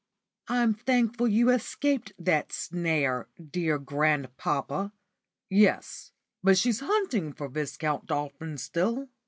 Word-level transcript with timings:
"I'm 0.47 0.73
thankful 0.73 1.27
you 1.27 1.51
escaped 1.51 2.13
that 2.17 2.51
snare, 2.51 3.27
dear 3.39 3.77
grandpapa." 3.77 4.93
"Yes, 5.47 6.11
but 6.41 6.57
she's 6.57 6.79
hunting 6.79 7.33
for 7.33 7.47
Viscount 7.47 8.07
Dolphin 8.07 8.57
still. 8.57 9.09